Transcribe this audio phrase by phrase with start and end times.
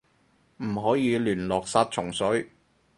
[0.57, 2.49] 唔可以亂落殺蟲水